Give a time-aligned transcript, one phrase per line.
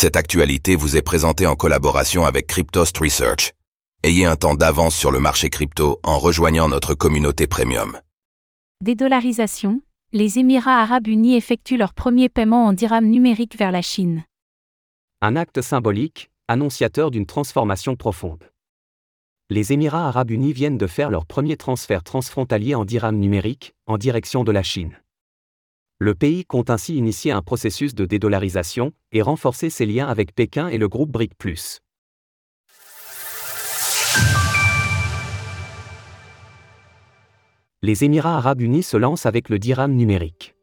[0.00, 3.52] Cette actualité vous est présentée en collaboration avec Cryptost Research.
[4.02, 8.00] Ayez un temps d'avance sur le marché crypto en rejoignant notre communauté premium.
[8.82, 9.82] Dédollarisation,
[10.14, 14.24] les Émirats arabes unis effectuent leur premier paiement en dirham numérique vers la Chine.
[15.20, 18.50] Un acte symbolique, annonciateur d'une transformation profonde.
[19.50, 23.98] Les Émirats arabes unis viennent de faire leur premier transfert transfrontalier en dirham numérique, en
[23.98, 24.96] direction de la Chine.
[26.02, 30.68] Le pays compte ainsi initier un processus de dédollarisation et renforcer ses liens avec Pékin
[30.68, 31.34] et le groupe BRIC.
[37.82, 40.54] Les Émirats arabes unis se lancent avec le dirham numérique.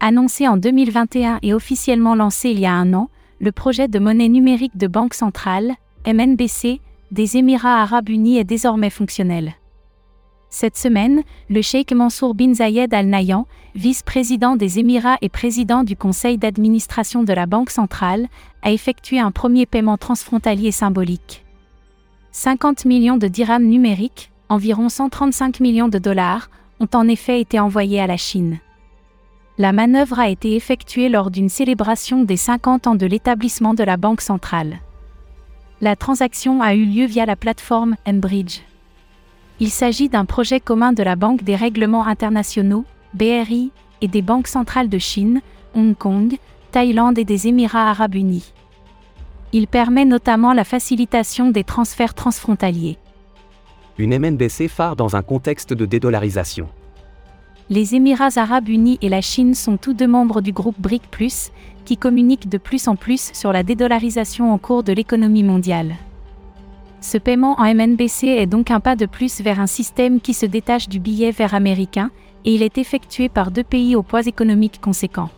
[0.00, 3.08] Annoncé en 2021 et officiellement lancé il y a un an,
[3.38, 5.74] le projet de monnaie numérique de Banque centrale,
[6.08, 6.80] MNBC,
[7.12, 9.54] des Émirats arabes unis est désormais fonctionnel.
[10.52, 13.46] Cette semaine, le cheikh Mansour bin Zayed Al Nahyan,
[13.76, 18.26] vice-président des Émirats et président du conseil d'administration de la Banque centrale,
[18.62, 21.44] a effectué un premier paiement transfrontalier symbolique.
[22.32, 28.00] 50 millions de dirhams numériques, environ 135 millions de dollars, ont en effet été envoyés
[28.00, 28.58] à la Chine.
[29.56, 33.96] La manœuvre a été effectuée lors d'une célébration des 50 ans de l'établissement de la
[33.96, 34.80] Banque centrale.
[35.80, 38.62] La transaction a eu lieu via la plateforme Mbridge.
[39.62, 44.48] Il s'agit d'un projet commun de la Banque des règlements internationaux, BRI, et des banques
[44.48, 45.42] centrales de Chine,
[45.74, 46.38] Hong Kong,
[46.72, 48.54] Thaïlande et des Émirats arabes unis.
[49.52, 52.96] Il permet notamment la facilitation des transferts transfrontaliers.
[53.98, 56.68] Une MNBC phare dans un contexte de dédollarisation.
[57.68, 61.02] Les Émirats arabes unis et la Chine sont tous deux membres du groupe BRIC,
[61.84, 65.96] qui communiquent de plus en plus sur la dédollarisation en cours de l'économie mondiale.
[67.00, 70.44] Ce paiement en MNBC est donc un pas de plus vers un système qui se
[70.44, 72.10] détache du billet vert américain,
[72.44, 75.30] et il est effectué par deux pays au poids économique conséquent.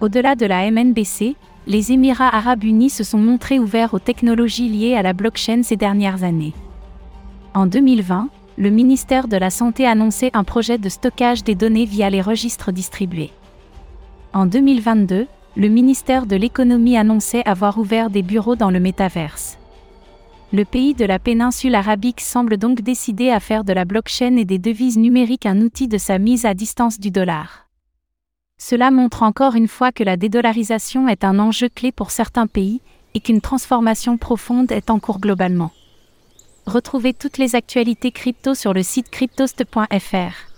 [0.00, 1.34] Au-delà de la MNBC,
[1.66, 5.76] les Émirats arabes unis se sont montrés ouverts aux technologies liées à la blockchain ces
[5.76, 6.52] dernières années.
[7.54, 12.10] En 2020, le ministère de la Santé annonçait un projet de stockage des données via
[12.10, 13.32] les registres distribués.
[14.34, 15.26] En 2022,
[15.56, 19.58] le ministère de l'économie annonçait avoir ouvert des bureaux dans le métaverse.
[20.52, 24.44] Le pays de la péninsule arabique semble donc décidé à faire de la blockchain et
[24.44, 27.66] des devises numériques un outil de sa mise à distance du dollar.
[28.56, 32.80] Cela montre encore une fois que la dédollarisation est un enjeu clé pour certains pays
[33.14, 35.72] et qu'une transformation profonde est en cours globalement.
[36.64, 40.55] Retrouvez toutes les actualités crypto sur le site cryptost.fr.